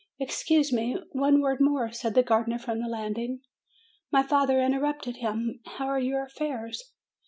[0.19, 3.41] "Excuse me; one word more," said the gardener, from the landing.
[4.11, 6.91] My father interrupted him, "How are your affairs?"